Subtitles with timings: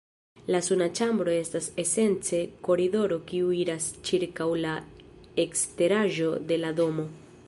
[0.53, 4.75] la suna ĉambro estas esence koridoro kiu iras ĉirkaŭ la
[5.45, 7.07] eskteraĵo de la domo.